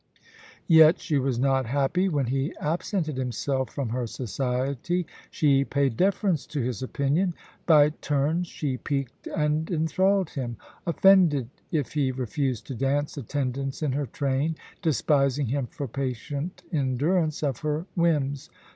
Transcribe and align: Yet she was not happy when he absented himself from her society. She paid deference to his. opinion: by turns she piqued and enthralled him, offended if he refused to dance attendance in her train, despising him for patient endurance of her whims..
Yet 0.65 0.99
she 0.99 1.19
was 1.19 1.37
not 1.37 1.67
happy 1.67 2.09
when 2.09 2.25
he 2.25 2.55
absented 2.59 3.17
himself 3.17 3.69
from 3.69 3.89
her 3.89 4.07
society. 4.07 5.05
She 5.29 5.63
paid 5.63 5.95
deference 5.95 6.47
to 6.47 6.59
his. 6.59 6.81
opinion: 6.81 7.35
by 7.67 7.89
turns 7.91 8.47
she 8.47 8.77
piqued 8.77 9.27
and 9.27 9.69
enthralled 9.69 10.31
him, 10.31 10.57
offended 10.87 11.49
if 11.71 11.93
he 11.93 12.11
refused 12.11 12.65
to 12.65 12.73
dance 12.73 13.15
attendance 13.15 13.83
in 13.83 13.91
her 13.91 14.07
train, 14.07 14.55
despising 14.81 15.45
him 15.45 15.67
for 15.67 15.87
patient 15.87 16.63
endurance 16.73 17.43
of 17.43 17.59
her 17.59 17.85
whims.. 17.93 18.49